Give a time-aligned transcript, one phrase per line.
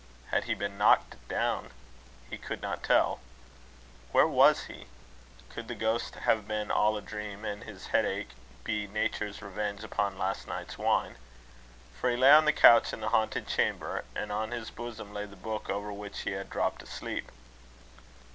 [0.31, 1.69] Had he been knocked down?
[2.27, 3.19] He could not tell.
[4.11, 4.87] Where was he?
[5.51, 7.45] Could the ghost have been all a dream?
[7.45, 8.29] and this headache
[8.63, 11.17] be nature's revenge upon last night's wine?
[11.99, 15.27] For he lay on the couch in the haunted chamber, and on his bosom lay
[15.27, 17.29] the book over which he had dropped asleep.